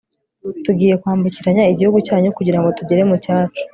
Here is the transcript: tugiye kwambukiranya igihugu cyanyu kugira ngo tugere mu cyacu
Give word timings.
tugiye 0.65 0.93
kwambukiranya 1.01 1.63
igihugu 1.73 1.97
cyanyu 2.07 2.35
kugira 2.37 2.59
ngo 2.59 2.69
tugere 2.77 3.01
mu 3.09 3.15
cyacu 3.23 3.61